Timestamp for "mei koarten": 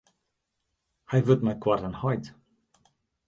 1.45-1.95